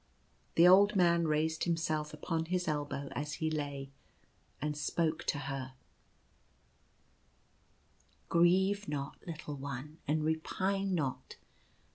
[0.55, 3.91] "The old man raised himself upon his elbow as he lay,
[4.59, 5.73] and spake to her:
[8.27, 11.35] "Grieve not, little one, and repine not.